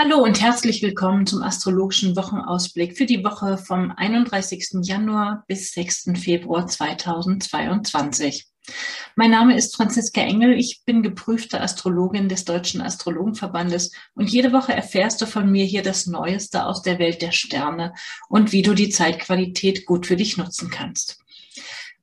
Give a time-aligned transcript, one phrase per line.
[0.00, 4.76] Hallo und herzlich willkommen zum astrologischen Wochenausblick für die Woche vom 31.
[4.82, 6.12] Januar bis 6.
[6.14, 8.46] Februar 2022.
[9.16, 10.56] Mein Name ist Franziska Engel.
[10.56, 15.82] Ich bin geprüfte Astrologin des Deutschen Astrologenverbandes und jede Woche erfährst du von mir hier
[15.82, 17.92] das Neueste aus der Welt der Sterne
[18.28, 21.18] und wie du die Zeitqualität gut für dich nutzen kannst.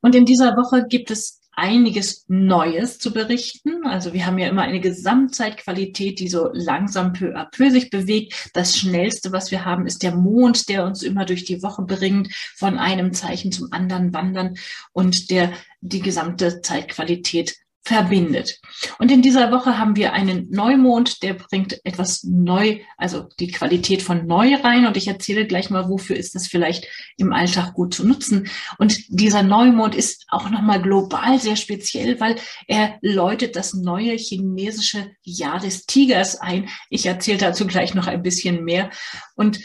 [0.01, 3.85] Und in dieser Woche gibt es einiges Neues zu berichten.
[3.85, 8.49] Also wir haben ja immer eine Gesamtzeitqualität, die so langsam peu à peu sich bewegt.
[8.53, 12.33] Das Schnellste, was wir haben, ist der Mond, der uns immer durch die Woche bringt,
[12.55, 14.55] von einem Zeichen zum anderen wandern
[14.91, 18.59] und der die gesamte Zeitqualität verbindet.
[18.97, 24.01] Und in dieser Woche haben wir einen Neumond, der bringt etwas neu, also die Qualität
[24.01, 24.87] von neu rein.
[24.87, 28.47] Und ich erzähle gleich mal, wofür ist das vielleicht im Alltag gut zu nutzen.
[28.79, 35.11] Und dieser Neumond ist auch nochmal global sehr speziell, weil er läutet das neue chinesische
[35.21, 36.67] Jahr des Tigers ein.
[36.89, 38.89] Ich erzähle dazu gleich noch ein bisschen mehr.
[39.35, 39.59] Und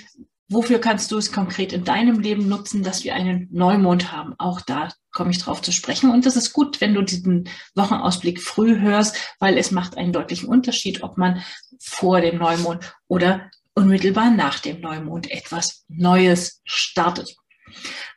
[0.52, 4.34] Wofür kannst du es konkret in deinem Leben nutzen, dass wir einen Neumond haben?
[4.36, 6.10] Auch da komme ich drauf zu sprechen.
[6.10, 10.48] Und das ist gut, wenn du diesen Wochenausblick früh hörst, weil es macht einen deutlichen
[10.48, 11.42] Unterschied, ob man
[11.80, 17.36] vor dem Neumond oder unmittelbar nach dem Neumond etwas Neues startet.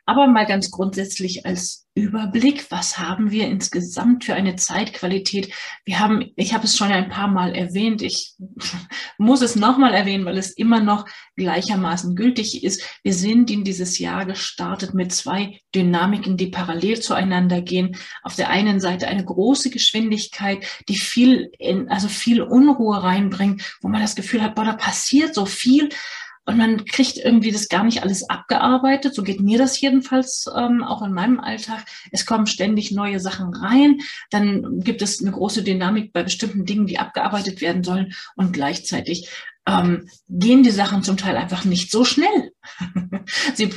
[0.06, 5.54] Aber mal ganz grundsätzlich als Überblick, was haben wir insgesamt für eine Zeitqualität?
[5.84, 8.34] Wir haben, ich habe es schon ein paar Mal erwähnt, ich
[9.18, 12.82] muss es nochmal erwähnen, weil es immer noch gleichermaßen gültig ist.
[13.04, 17.96] Wir sind in dieses Jahr gestartet mit zwei Dynamiken, die parallel zueinander gehen.
[18.24, 23.88] Auf der einen Seite eine große Geschwindigkeit, die viel, in, also viel Unruhe reinbringt, wo
[23.88, 25.88] man das Gefühl hat, boah, da passiert so viel
[26.46, 29.14] und man kriegt irgendwie das gar nicht alles abgearbeitet.
[29.14, 31.84] So geht mir das jedenfalls ähm, auch in meinem Alltag.
[32.10, 34.00] Es kommen ständig neue Sachen rein.
[34.30, 38.12] Dann gibt es eine große Dynamik bei bestimmten Dingen, die abgearbeitet werden sollen.
[38.36, 39.28] Und gleichzeitig
[39.66, 42.52] ähm, gehen die Sachen zum Teil einfach nicht so schnell.
[43.54, 43.70] Sie,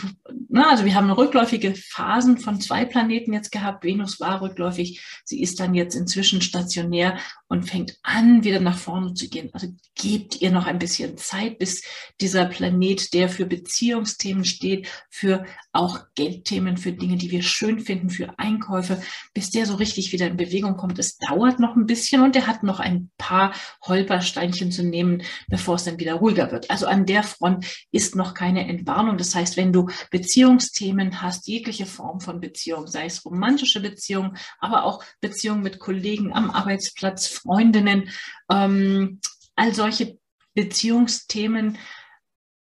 [0.50, 3.84] na, also wir haben rückläufige Phasen von zwei Planeten jetzt gehabt.
[3.84, 5.02] Venus war rückläufig.
[5.24, 9.50] Sie ist dann jetzt inzwischen stationär und fängt an, wieder nach vorne zu gehen.
[9.54, 11.84] Also gebt ihr noch ein bisschen Zeit, bis
[12.20, 18.10] dieser Planet, der für Beziehungsthemen steht, für auch Geldthemen, für Dinge, die wir schön finden,
[18.10, 19.02] für Einkäufe,
[19.34, 21.00] bis der so richtig wieder in Bewegung kommt.
[21.00, 23.54] Es dauert noch ein bisschen und er hat noch ein paar
[23.84, 26.70] Holpersteinchen zu nehmen, bevor es dann wieder ruhiger wird.
[26.70, 29.18] Also an der Front ist noch keine Entwarnung.
[29.18, 34.84] Das heißt, wenn du Beziehungsthemen hast, jegliche Form von Beziehung, sei es romantische Beziehungen, aber
[34.84, 38.10] auch Beziehungen mit Kollegen am Arbeitsplatz, Freundinnen,
[38.50, 39.20] ähm,
[39.56, 40.18] all solche
[40.54, 41.78] Beziehungsthemen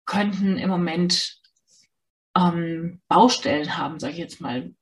[0.05, 1.39] könnten im Moment
[2.37, 4.73] ähm, Baustellen haben, sage ich jetzt mal.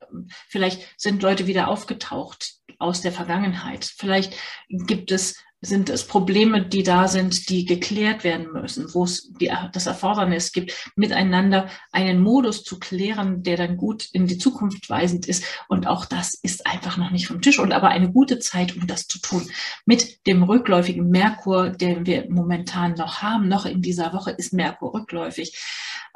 [0.48, 3.84] Vielleicht sind Leute wieder aufgetaucht aus der Vergangenheit.
[3.84, 4.34] Vielleicht
[4.68, 9.50] gibt es sind es Probleme, die da sind, die geklärt werden müssen, wo es die,
[9.72, 15.26] das Erfordernis gibt, miteinander einen Modus zu klären, der dann gut in die Zukunft weisend
[15.26, 15.44] ist.
[15.68, 18.86] Und auch das ist einfach noch nicht vom Tisch und aber eine gute Zeit, um
[18.86, 19.48] das zu tun.
[19.86, 24.94] Mit dem rückläufigen Merkur, den wir momentan noch haben, noch in dieser Woche ist Merkur
[24.94, 25.58] rückläufig,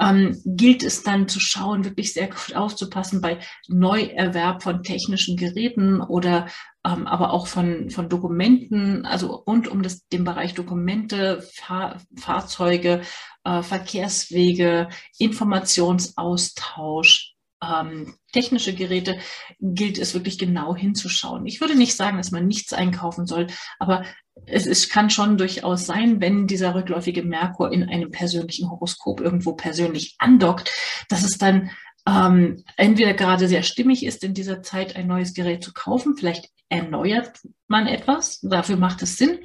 [0.00, 6.00] ähm, gilt es dann zu schauen, wirklich sehr gut aufzupassen bei Neuerwerb von technischen Geräten
[6.00, 6.46] oder
[6.88, 13.02] ähm, aber auch von, von Dokumenten, also rund um das, den Bereich Dokumente, Fahr Fahrzeuge,
[13.44, 14.88] äh, Verkehrswege,
[15.18, 19.18] Informationsaustausch, ähm, technische Geräte
[19.60, 21.46] gilt es wirklich genau hinzuschauen.
[21.46, 24.04] Ich würde nicht sagen, dass man nichts einkaufen soll, aber
[24.46, 29.54] es ist, kann schon durchaus sein, wenn dieser rückläufige Merkur in einem persönlichen Horoskop irgendwo
[29.54, 30.70] persönlich andockt,
[31.08, 31.70] dass es dann
[32.08, 36.48] ähm, entweder gerade sehr stimmig ist, in dieser Zeit ein neues Gerät zu kaufen, vielleicht
[36.68, 39.40] erneuert man etwas, dafür macht es Sinn.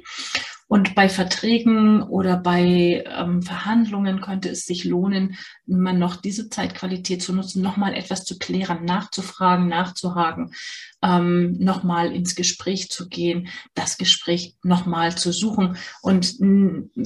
[0.66, 5.36] Und bei Verträgen oder bei ähm, Verhandlungen könnte es sich lohnen,
[5.66, 10.54] man noch diese Zeitqualität zu nutzen, nochmal etwas zu klären, nachzufragen, nachzuhaken,
[11.02, 15.76] ähm, nochmal ins Gespräch zu gehen, das Gespräch nochmal zu suchen.
[16.00, 16.34] Und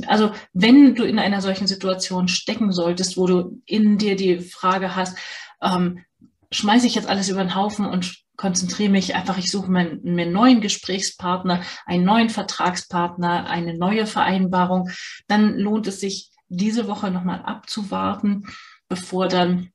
[0.06, 4.94] also wenn du in einer solchen Situation stecken solltest, wo du in dir die Frage
[4.94, 5.18] hast,
[5.62, 6.04] ähm,
[6.50, 10.32] schmeiße ich jetzt alles über den Haufen und konzentriere mich einfach, ich suche mir, einen
[10.32, 14.90] neuen Gesprächspartner, einen neuen Vertragspartner, eine neue Vereinbarung,
[15.26, 18.46] dann lohnt es sich, diese Woche nochmal abzuwarten,
[18.88, 19.70] bevor dann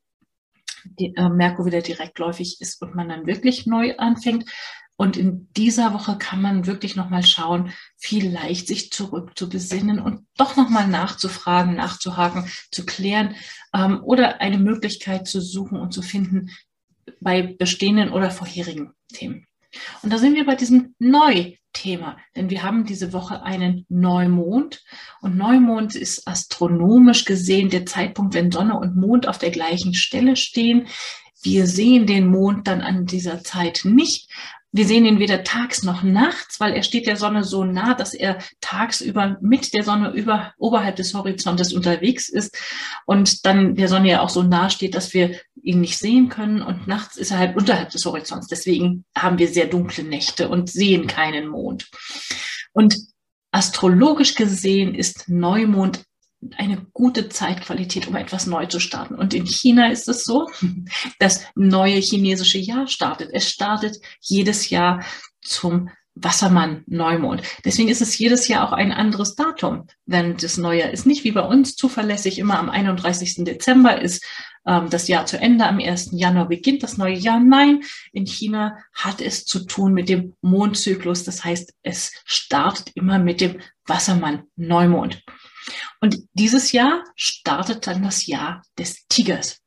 [0.85, 4.49] die, äh, Merkur wieder direktläufig ist und man dann wirklich neu anfängt.
[4.95, 10.25] Und in dieser Woche kann man wirklich nochmal schauen, vielleicht sich zurück zu besinnen und
[10.37, 13.35] doch nochmal nachzufragen, nachzuhaken, zu klären
[13.73, 16.51] ähm, oder eine Möglichkeit zu suchen und zu finden,
[17.19, 19.45] bei bestehenden oder vorherigen Themen.
[20.01, 24.83] Und da sind wir bei diesem Neu-Thema, denn wir haben diese Woche einen Neumond
[25.21, 30.35] und Neumond ist astronomisch gesehen der Zeitpunkt, wenn Sonne und Mond auf der gleichen Stelle
[30.35, 30.87] stehen.
[31.41, 34.29] Wir sehen den Mond dann an dieser Zeit nicht,
[34.75, 38.15] wir sehen ihn weder tags noch nachts, weil er steht der Sonne so nah, dass
[38.15, 42.57] er tagsüber mit der Sonne über, oberhalb des Horizontes unterwegs ist
[43.05, 46.63] und dann der Sonne ja auch so nah steht, dass wir ihn nicht sehen können
[46.63, 48.47] und nachts ist er halt unterhalb des Horizonts.
[48.47, 51.91] Deswegen haben wir sehr dunkle Nächte und sehen keinen Mond.
[52.71, 52.97] Und
[53.51, 56.03] astrologisch gesehen ist Neumond
[56.57, 59.15] eine gute Zeitqualität, um etwas neu zu starten.
[59.15, 60.49] Und in China ist es so,
[61.19, 63.29] das neue chinesische Jahr startet.
[63.33, 65.03] Es startet jedes Jahr
[65.41, 67.41] zum Wassermann Neumond.
[67.65, 71.05] Deswegen ist es jedes Jahr auch ein anderes Datum, wenn das Neue ist.
[71.07, 73.43] Nicht wie bei uns zuverlässig immer am 31.
[73.45, 74.23] Dezember ist
[74.65, 76.09] ähm, das Jahr zu Ende, am 1.
[76.11, 77.39] Januar beginnt das neue Jahr.
[77.39, 77.81] Nein,
[78.11, 81.23] in China hat es zu tun mit dem Mondzyklus.
[81.23, 85.23] Das heißt, es startet immer mit dem Wassermann Neumond.
[86.01, 89.62] Und dieses Jahr startet dann das Jahr des Tigers.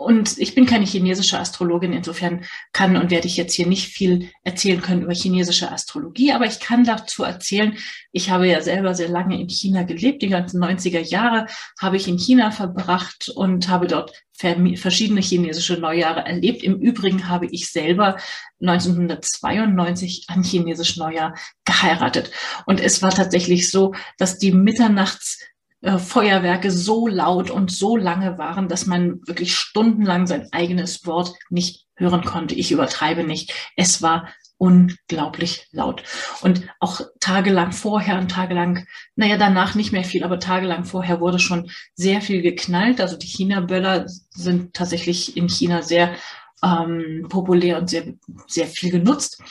[0.00, 4.30] Und ich bin keine chinesische Astrologin, insofern kann und werde ich jetzt hier nicht viel
[4.44, 7.76] erzählen können über chinesische Astrologie, aber ich kann dazu erzählen,
[8.10, 11.48] ich habe ja selber sehr lange in China gelebt, die ganzen 90er Jahre
[11.78, 16.62] habe ich in China verbracht und habe dort verschiedene chinesische Neujahre erlebt.
[16.62, 18.16] Im Übrigen habe ich selber
[18.62, 21.34] 1992 an chinesisch Neujahr
[21.66, 22.30] geheiratet.
[22.64, 25.40] Und es war tatsächlich so, dass die Mitternachts
[25.82, 31.34] äh, Feuerwerke so laut und so lange waren, dass man wirklich stundenlang sein eigenes Wort
[31.48, 32.54] nicht hören konnte.
[32.54, 33.52] Ich übertreibe nicht.
[33.76, 34.28] Es war
[34.58, 36.02] unglaublich laut.
[36.42, 38.86] Und auch tagelang vorher und tagelang,
[39.16, 43.00] naja, danach nicht mehr viel, aber tagelang vorher wurde schon sehr viel geknallt.
[43.00, 46.14] Also die China-Böller sind tatsächlich in China sehr
[46.62, 48.04] ähm, populär und sehr,
[48.46, 49.42] sehr viel genutzt.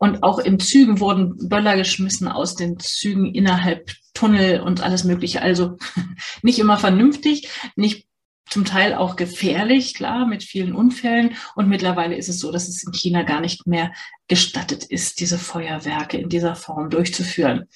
[0.00, 5.42] Und auch in Zügen wurden Böller geschmissen aus den Zügen innerhalb Tunnel und alles Mögliche.
[5.42, 5.76] Also
[6.42, 8.06] nicht immer vernünftig, nicht
[8.48, 11.36] zum Teil auch gefährlich, klar, mit vielen Unfällen.
[11.54, 13.92] Und mittlerweile ist es so, dass es in China gar nicht mehr
[14.26, 17.66] gestattet ist, diese Feuerwerke in dieser Form durchzuführen.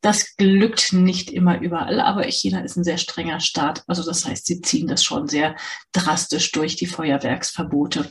[0.00, 3.84] Das glückt nicht immer überall, aber China ist ein sehr strenger Staat.
[3.86, 5.56] Also das heißt, sie ziehen das schon sehr
[5.92, 8.10] drastisch durch, die Feuerwerksverbote.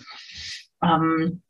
[0.84, 1.42] Ähm,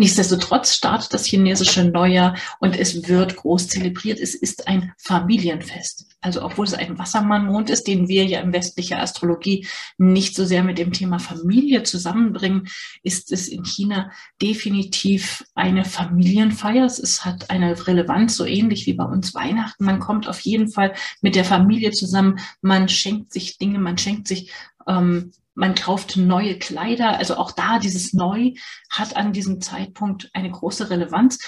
[0.00, 4.18] Nichtsdestotrotz startet das chinesische Neujahr und es wird groß zelebriert.
[4.18, 6.06] Es ist ein Familienfest.
[6.22, 9.66] Also obwohl es ein Wassermannmond ist, den wir ja in westlicher Astrologie
[9.98, 12.66] nicht so sehr mit dem Thema Familie zusammenbringen,
[13.02, 14.10] ist es in China
[14.40, 16.86] definitiv eine Familienfeier.
[16.86, 19.84] Es hat eine Relevanz, so ähnlich wie bei uns Weihnachten.
[19.84, 22.40] Man kommt auf jeden Fall mit der Familie zusammen.
[22.62, 24.50] Man schenkt sich Dinge, man schenkt sich
[24.88, 27.18] ähm, man kauft neue Kleider.
[27.18, 28.52] Also auch da dieses Neu
[28.90, 31.38] hat an diesem Zeitpunkt eine große Relevanz.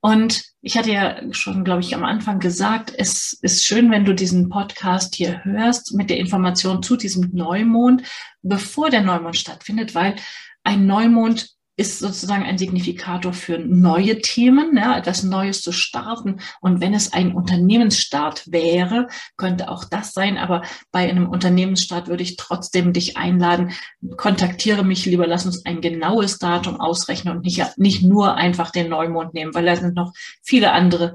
[0.00, 4.14] Und ich hatte ja schon, glaube ich, am Anfang gesagt, es ist schön, wenn du
[4.14, 8.02] diesen Podcast hier hörst mit der Information zu diesem Neumond,
[8.42, 10.16] bevor der Neumond stattfindet, weil
[10.64, 16.40] ein Neumond ist sozusagen ein Signifikator für neue Themen, ja, etwas Neues zu starten.
[16.60, 20.36] Und wenn es ein Unternehmensstart wäre, könnte auch das sein.
[20.36, 20.60] Aber
[20.92, 23.72] bei einem Unternehmensstart würde ich trotzdem dich einladen,
[24.18, 28.90] kontaktiere mich lieber, lass uns ein genaues Datum ausrechnen und nicht, nicht nur einfach den
[28.90, 30.12] Neumond nehmen, weil da sind noch
[30.42, 31.14] viele andere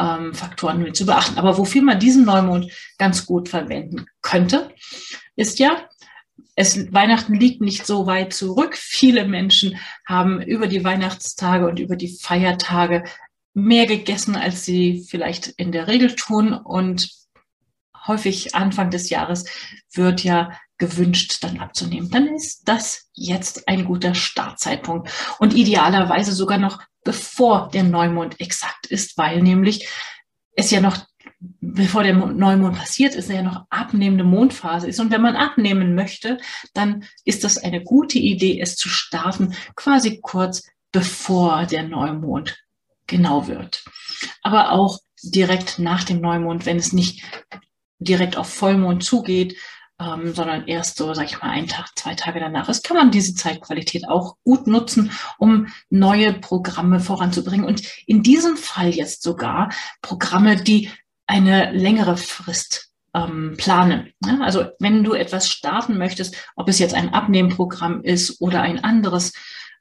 [0.00, 1.38] ähm, Faktoren mit zu beachten.
[1.38, 4.70] Aber wofür man diesen Neumond ganz gut verwenden könnte,
[5.36, 5.76] ist ja,
[6.56, 8.76] es, Weihnachten liegt nicht so weit zurück.
[8.76, 13.04] Viele Menschen haben über die Weihnachtstage und über die Feiertage
[13.52, 16.54] mehr gegessen, als sie vielleicht in der Regel tun.
[16.54, 17.10] Und
[18.06, 19.44] häufig Anfang des Jahres
[19.92, 22.10] wird ja gewünscht, dann abzunehmen.
[22.10, 28.86] Dann ist das jetzt ein guter Startzeitpunkt und idealerweise sogar noch bevor der Neumond exakt
[28.86, 29.88] ist, weil nämlich
[30.52, 30.98] es ja noch
[31.38, 35.00] bevor der Neumond passiert ist, ja noch abnehmende Mondphase ist.
[35.00, 36.38] Und wenn man abnehmen möchte,
[36.74, 42.56] dann ist das eine gute Idee, es zu starten, quasi kurz bevor der Neumond
[43.06, 43.84] genau wird.
[44.42, 47.22] Aber auch direkt nach dem Neumond, wenn es nicht
[47.98, 49.56] direkt auf Vollmond zugeht,
[49.98, 53.10] ähm, sondern erst so, sag ich mal, einen Tag, zwei Tage danach ist, kann man
[53.10, 57.64] diese Zeitqualität auch gut nutzen, um neue Programme voranzubringen.
[57.66, 59.70] Und in diesem Fall jetzt sogar
[60.02, 60.90] Programme, die
[61.26, 64.12] eine längere Frist ähm, planen.
[64.24, 68.84] Ja, also wenn du etwas starten möchtest, ob es jetzt ein Abnehmprogramm ist oder ein
[68.84, 69.32] anderes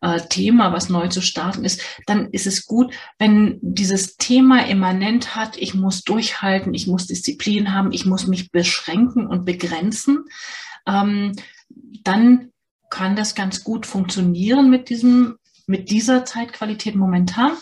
[0.02, 5.36] äh, Thema, was neu zu starten ist, dann ist es gut, wenn dieses Thema immanent
[5.36, 10.26] hat, ich muss durchhalten, ich muss Disziplin haben, ich muss mich beschränken und begrenzen,
[10.88, 11.36] ähm,
[12.04, 12.52] dann
[12.90, 15.38] kann das ganz gut funktionieren mit diesem,
[15.68, 17.54] mit dieser Zeitqualität momentan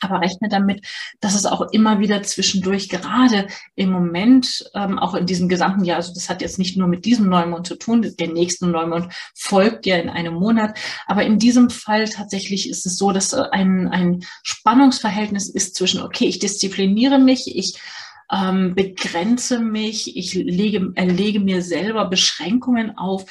[0.00, 0.86] aber rechne damit,
[1.20, 5.96] dass es auch immer wieder zwischendurch, gerade im Moment, ähm, auch in diesem gesamten Jahr,
[5.96, 9.86] also das hat jetzt nicht nur mit diesem Neumond zu tun, der nächste Neumond folgt
[9.86, 10.76] ja in einem Monat,
[11.06, 16.02] aber in diesem Fall tatsächlich ist es so, dass äh, ein, ein Spannungsverhältnis ist zwischen,
[16.02, 17.78] okay, ich diszipliniere mich, ich
[18.32, 23.26] ähm, begrenze mich, ich lege, erlege mir selber Beschränkungen auf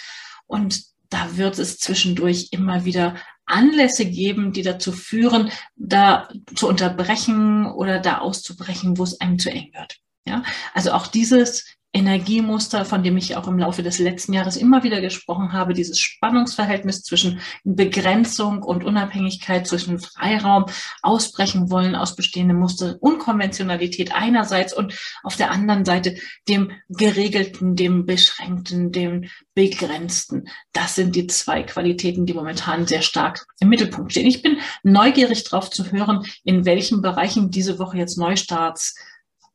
[0.45, 3.15] und da wird es zwischendurch immer wieder
[3.49, 9.51] Anlässe geben, die dazu führen, da zu unterbrechen oder da auszubrechen, wo es einem zu
[9.51, 9.97] eng wird.
[10.27, 14.83] Ja, also auch dieses Energiemuster, von dem ich auch im Laufe des letzten Jahres immer
[14.83, 20.65] wieder gesprochen habe, dieses Spannungsverhältnis zwischen Begrenzung und Unabhängigkeit, zwischen Freiraum,
[21.01, 24.93] ausbrechen wollen aus bestehenden Mustern, Unkonventionalität einerseits und
[25.23, 26.15] auf der anderen Seite
[26.47, 30.47] dem Geregelten, dem Beschränkten, dem Begrenzten.
[30.73, 34.27] Das sind die zwei Qualitäten, die momentan sehr stark im Mittelpunkt stehen.
[34.27, 38.93] Ich bin neugierig darauf zu hören, in welchen Bereichen diese Woche jetzt Neustarts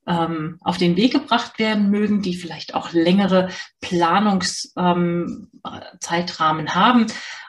[0.07, 3.49] ähm, auf den Weg gebracht werden mögen, die vielleicht auch längere
[3.81, 7.07] Planungszeitrahmen ähm, haben.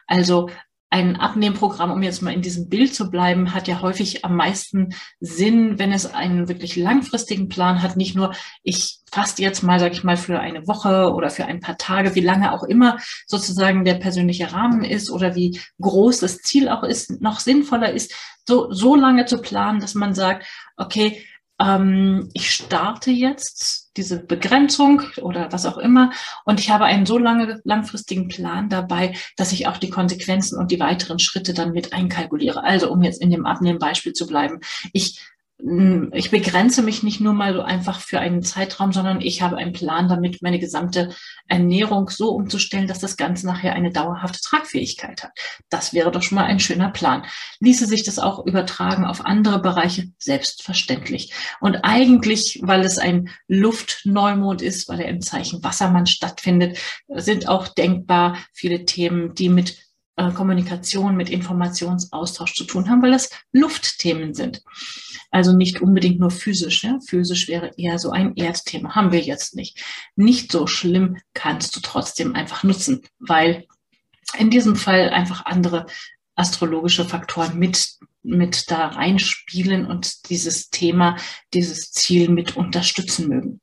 [0.07, 0.49] Also
[0.95, 4.95] ein Abnehmprogramm, um jetzt mal in diesem Bild zu bleiben, hat ja häufig am meisten
[5.19, 7.97] Sinn, wenn es einen wirklich langfristigen Plan hat.
[7.97, 8.33] Nicht nur,
[8.63, 12.15] ich faste jetzt mal, sage ich mal, für eine Woche oder für ein paar Tage,
[12.15, 12.97] wie lange auch immer
[13.27, 18.13] sozusagen der persönliche Rahmen ist oder wie groß das Ziel auch ist, noch sinnvoller ist,
[18.47, 20.45] so, so lange zu planen, dass man sagt,
[20.77, 21.21] okay,
[21.59, 26.11] ähm, ich starte jetzt diese Begrenzung oder was auch immer
[26.43, 30.71] und ich habe einen so lange langfristigen Plan dabei, dass ich auch die Konsequenzen und
[30.71, 32.63] die weiteren Schritte dann mit einkalkuliere.
[32.63, 34.59] Also um jetzt in dem Abnehmbeispiel zu bleiben,
[34.91, 35.21] ich
[35.57, 39.71] ich begrenze mich nicht nur mal so einfach für einen Zeitraum, sondern ich habe einen
[39.71, 41.15] Plan damit, meine gesamte
[41.47, 45.31] Ernährung so umzustellen, dass das Ganze nachher eine dauerhafte Tragfähigkeit hat.
[45.69, 47.23] Das wäre doch schon mal ein schöner Plan.
[47.61, 50.09] Ließe sich das auch übertragen auf andere Bereiche?
[50.17, 51.33] Selbstverständlich.
[51.61, 57.69] Und eigentlich, weil es ein Luftneumond ist, weil er im Zeichen Wassermann stattfindet, sind auch
[57.69, 59.84] denkbar viele Themen, die mit
[60.17, 64.61] äh, Kommunikation, mit Informationsaustausch zu tun haben, weil das Luftthemen sind.
[65.31, 66.83] Also nicht unbedingt nur physisch.
[66.83, 66.99] Ja?
[67.07, 68.95] Physisch wäre eher so ein Erdthema.
[68.95, 69.83] Haben wir jetzt nicht.
[70.15, 73.65] Nicht so schlimm kannst du trotzdem einfach nutzen, weil
[74.37, 75.85] in diesem Fall einfach andere
[76.35, 81.17] astrologische Faktoren mit mit da reinspielen und dieses Thema,
[81.53, 83.61] dieses Ziel mit unterstützen mögen.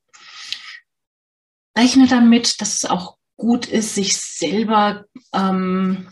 [1.76, 6.08] Rechne damit, dass es auch gut ist, sich selber ähm,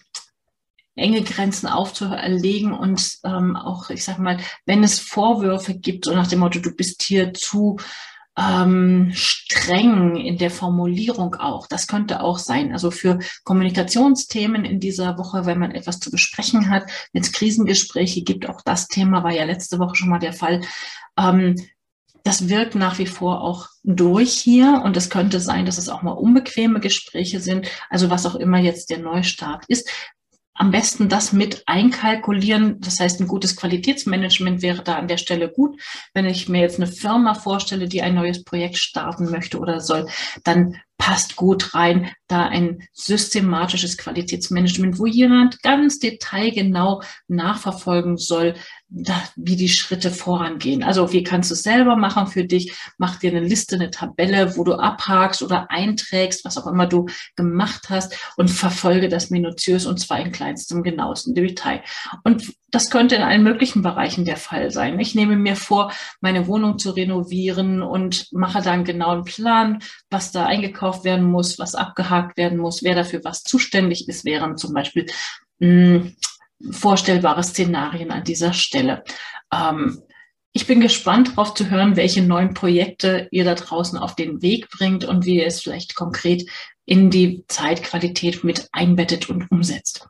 [1.00, 6.28] enge Grenzen aufzuerlegen und ähm, auch, ich sag mal, wenn es Vorwürfe gibt, so nach
[6.28, 7.78] dem Motto, du bist hier zu
[8.38, 11.66] ähm, streng in der Formulierung auch.
[11.66, 12.72] Das könnte auch sein.
[12.72, 18.22] Also für Kommunikationsthemen in dieser Woche, wenn man etwas zu besprechen hat, wenn es Krisengespräche
[18.22, 20.62] gibt, auch das Thema war ja letzte Woche schon mal der Fall.
[21.18, 21.56] Ähm,
[22.22, 26.02] das wirkt nach wie vor auch durch hier und es könnte sein, dass es auch
[26.02, 29.88] mal unbequeme Gespräche sind, also was auch immer jetzt der Neustart ist
[30.60, 32.82] am besten das mit einkalkulieren.
[32.82, 35.80] Das heißt, ein gutes Qualitätsmanagement wäre da an der Stelle gut.
[36.12, 40.06] Wenn ich mir jetzt eine Firma vorstelle, die ein neues Projekt starten möchte oder soll,
[40.44, 48.54] dann passt gut rein, da ein systematisches Qualitätsmanagement, wo jemand ganz detailgenau nachverfolgen soll,
[48.90, 50.82] wie die Schritte vorangehen.
[50.82, 52.74] Also wie kannst du es selber machen für dich?
[52.98, 57.06] Mach dir eine Liste, eine Tabelle, wo du abhakst oder einträgst, was auch immer du
[57.36, 61.82] gemacht hast und verfolge das minutiös und zwar in kleinstem, genauestem Detail.
[62.24, 64.98] Und das könnte in allen möglichen Bereichen der Fall sein.
[64.98, 70.32] Ich nehme mir vor, meine Wohnung zu renovieren und mache dann genau einen Plan, was
[70.32, 74.74] da eingekauft werden muss, was abgehakt werden muss, wer dafür was zuständig ist, wären zum
[74.74, 75.06] Beispiel
[75.60, 76.16] hm,
[76.70, 79.02] vorstellbare Szenarien an dieser Stelle.
[79.52, 80.02] Ähm,
[80.52, 84.68] ich bin gespannt darauf zu hören, welche neuen Projekte ihr da draußen auf den Weg
[84.70, 86.48] bringt und wie ihr es vielleicht konkret
[86.84, 90.08] in die Zeitqualität mit einbettet und umsetzt.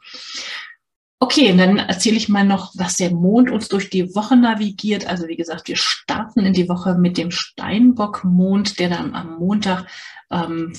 [1.23, 5.07] Okay, dann erzähle ich mal noch, was der Mond uns durch die Woche navigiert.
[5.07, 9.85] Also wie gesagt, wir starten in die Woche mit dem Steinbock-Mond, der dann am Montag
[10.31, 10.73] ähm,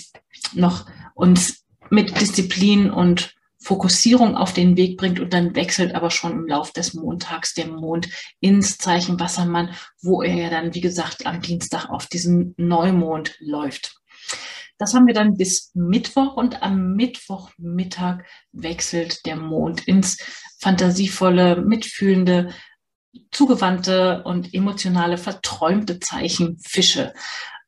[0.53, 6.31] noch uns mit Disziplin und Fokussierung auf den Weg bringt und dann wechselt aber schon
[6.31, 11.25] im Lauf des Montags der Mond ins Zeichen Wassermann, wo er ja dann, wie gesagt,
[11.25, 13.95] am Dienstag auf diesen Neumond läuft.
[14.79, 20.17] Das haben wir dann bis Mittwoch und am Mittwochmittag wechselt der Mond ins
[20.59, 22.49] fantasievolle, mitfühlende,
[23.29, 27.13] zugewandte und emotionale, verträumte Zeichen Fische.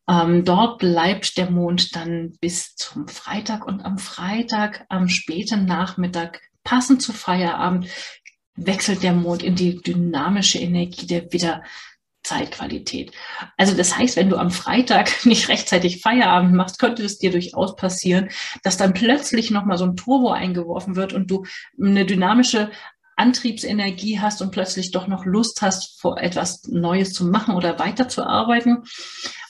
[0.10, 6.42] Ähm, dort bleibt der Mond dann bis zum Freitag und am Freitag, am späten Nachmittag,
[6.64, 7.88] passend zu Feierabend,
[8.56, 11.64] wechselt der Mond in die dynamische Energie der Widder.
[12.24, 13.12] Zeitqualität.
[13.58, 17.76] Also das heißt, wenn du am Freitag nicht rechtzeitig Feierabend machst, könnte es dir durchaus
[17.76, 18.30] passieren,
[18.64, 21.46] dass dann plötzlich nochmal so ein Turbo eingeworfen wird und du
[21.78, 22.72] eine dynamische
[23.16, 28.84] Antriebsenergie hast und plötzlich doch noch Lust hast, vor etwas Neues zu machen oder weiterzuarbeiten.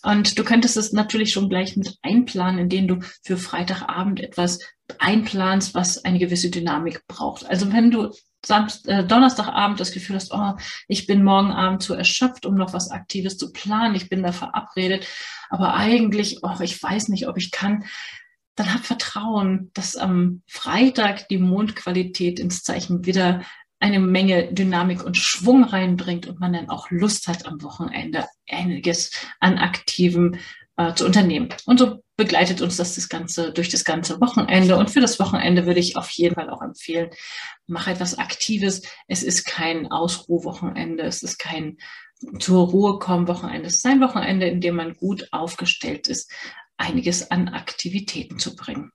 [0.03, 4.60] Und du könntest es natürlich schon gleich mit einplanen, indem du für Freitagabend etwas
[5.00, 7.46] einplanst, was eine gewisse Dynamik braucht.
[7.46, 8.12] Also wenn du
[8.46, 10.53] Samst, äh, Donnerstagabend das Gefühl hast, oh,
[10.89, 14.34] ich bin morgen Abend zu erschöpft, um noch was Aktives zu planen, ich bin da
[14.34, 15.08] verabredet,
[15.50, 17.86] aber eigentlich, oh, ich weiß nicht, ob ich kann,
[18.55, 23.43] dann hab Vertrauen, dass am Freitag die Mondqualität ins Zeichen wieder
[23.79, 29.12] eine Menge Dynamik und Schwung reinbringt und man dann auch Lust hat, am Wochenende einiges
[29.39, 30.36] an Aktivem
[30.77, 31.50] äh, zu unternehmen.
[31.65, 34.77] Und so begleitet uns das, das Ganze durch das ganze Wochenende.
[34.77, 37.10] Und für das Wochenende würde ich auf jeden Fall auch empfehlen,
[37.67, 38.83] mach etwas Aktives.
[39.07, 41.77] Es ist kein Ausruhwochenende, es ist kein
[42.39, 43.67] zur Ruhe kommen Wochenende.
[43.67, 46.31] Es ist ein Wochenende, in dem man gut aufgestellt ist,
[46.77, 48.92] einiges an Aktivitäten zu bringen.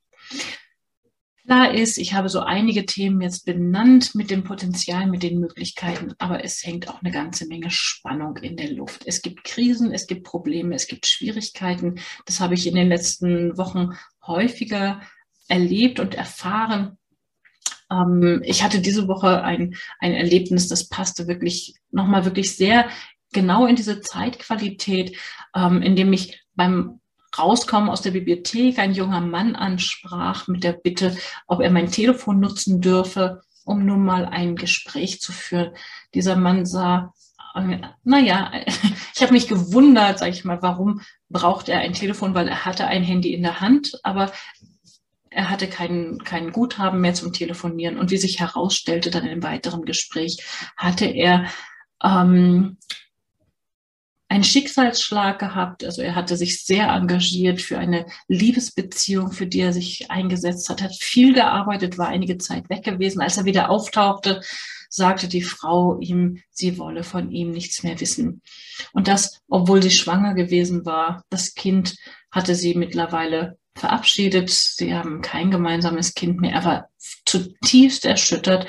[1.48, 6.12] Klar ist, ich habe so einige Themen jetzt benannt mit dem Potenzial, mit den Möglichkeiten,
[6.18, 9.04] aber es hängt auch eine ganze Menge Spannung in der Luft.
[9.06, 12.00] Es gibt Krisen, es gibt Probleme, es gibt Schwierigkeiten.
[12.26, 15.00] Das habe ich in den letzten Wochen häufiger
[15.48, 16.98] erlebt und erfahren.
[17.90, 22.90] Ähm, ich hatte diese Woche ein, ein Erlebnis, das passte wirklich nochmal wirklich sehr
[23.32, 25.16] genau in diese Zeitqualität,
[25.54, 26.97] ähm, in dem ich beim
[27.36, 31.16] Rauskommen aus der Bibliothek ein junger Mann ansprach mit der Bitte,
[31.46, 35.74] ob er mein Telefon nutzen dürfe, um nun mal ein Gespräch zu führen.
[36.14, 37.12] Dieser Mann sah,
[37.54, 38.52] äh, naja,
[39.14, 42.86] ich habe mich gewundert, sage ich mal, warum braucht er ein Telefon, weil er hatte
[42.86, 44.32] ein Handy in der Hand, aber
[45.30, 47.98] er hatte kein, kein Guthaben mehr zum Telefonieren.
[47.98, 50.38] Und wie sich herausstellte dann im weiteren Gespräch,
[50.76, 51.46] hatte er
[52.02, 52.78] ähm,
[54.28, 55.84] einen Schicksalsschlag gehabt.
[55.84, 60.82] Also er hatte sich sehr engagiert für eine Liebesbeziehung, für die er sich eingesetzt hat,
[60.82, 63.22] hat viel gearbeitet, war einige Zeit weg gewesen.
[63.22, 64.42] Als er wieder auftauchte,
[64.90, 68.42] sagte die Frau ihm, sie wolle von ihm nichts mehr wissen.
[68.92, 71.24] Und das, obwohl sie schwanger gewesen war.
[71.30, 71.96] Das Kind
[72.30, 74.50] hatte sie mittlerweile verabschiedet.
[74.50, 76.52] Sie haben kein gemeinsames Kind mehr.
[76.52, 76.88] Er war
[77.24, 78.66] zutiefst erschüttert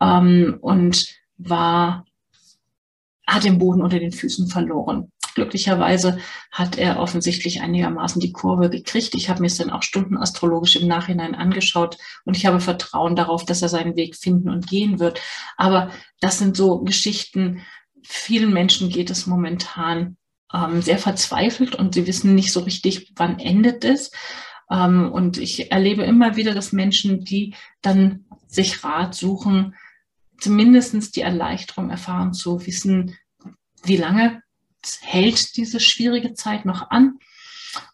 [0.00, 2.04] ähm, und war
[3.30, 5.12] hat den Boden unter den Füßen verloren.
[5.34, 6.18] Glücklicherweise
[6.50, 9.14] hat er offensichtlich einigermaßen die Kurve gekriegt.
[9.14, 13.44] Ich habe mir es dann auch stundenastrologisch im Nachhinein angeschaut und ich habe Vertrauen darauf,
[13.44, 15.20] dass er seinen Weg finden und gehen wird.
[15.56, 15.90] Aber
[16.20, 17.62] das sind so Geschichten.
[18.02, 20.16] Vielen Menschen geht es momentan
[20.52, 24.10] ähm, sehr verzweifelt und sie wissen nicht so richtig, wann endet es.
[24.70, 29.74] Ähm, und ich erlebe immer wieder, dass Menschen, die dann sich Rat suchen,
[30.40, 33.16] zumindestens die Erleichterung erfahren zu wissen,
[33.84, 34.42] wie lange
[35.00, 37.18] hält diese schwierige Zeit noch an.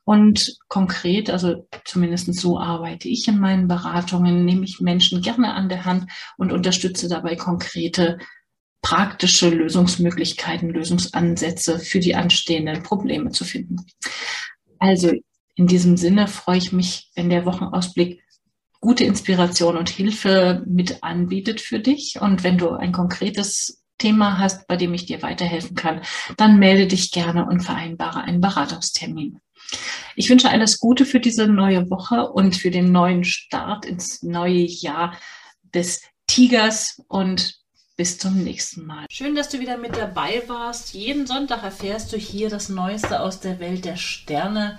[0.04, 5.68] Und konkret, also zumindest so arbeite ich in meinen Beratungen, nehme ich Menschen gerne an
[5.68, 8.18] der Hand und unterstütze dabei konkrete
[8.80, 13.84] praktische Lösungsmöglichkeiten, Lösungsansätze für die anstehenden Probleme zu finden.
[14.78, 15.12] Also
[15.56, 18.22] in diesem Sinne freue ich mich, wenn der Wochenausblick
[18.80, 22.18] gute Inspiration und Hilfe mit anbietet für dich.
[22.20, 26.02] Und wenn du ein konkretes Thema hast, bei dem ich dir weiterhelfen kann,
[26.36, 29.40] dann melde dich gerne und vereinbare einen Beratungstermin.
[30.14, 34.64] Ich wünsche alles Gute für diese neue Woche und für den neuen Start ins neue
[34.64, 35.16] Jahr
[35.74, 37.56] des Tigers und
[37.96, 39.06] bis zum nächsten Mal.
[39.10, 40.94] Schön, dass du wieder mit dabei warst.
[40.94, 44.78] Jeden Sonntag erfährst du hier das Neueste aus der Welt der Sterne